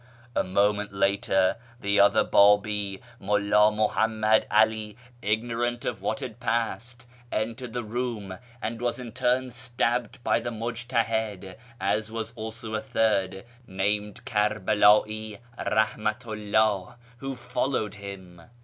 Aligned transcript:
A 0.35 0.43
moment 0.43 0.93
later 0.93 1.57
the 1.79 1.99
other 1.99 2.23
Babi, 2.23 3.01
Mulla 3.19 3.69
^luhammad 3.69 4.45
'Ali, 4.49 4.97
ignorant 5.21 5.85
of 5.85 6.01
what 6.01 6.21
had 6.21 6.39
passed, 6.39 7.05
entered 7.31 7.73
the 7.73 7.83
room, 7.83 8.39
and 8.63 8.81
was 8.81 8.97
in 8.97 9.11
turn 9.11 9.51
stabbed 9.51 10.17
by 10.23 10.39
the 10.39 10.49
Mujtahid, 10.49 11.55
as 11.79 12.11
was 12.11 12.33
also 12.35 12.73
a 12.73 12.81
third, 12.81 13.45
named 13.67 14.25
Kerbela'i 14.25 15.37
Eahmatu 15.59 16.51
'llah 16.51 16.95
who 17.17 17.35
followed 17.35 17.93
him. 17.93 18.41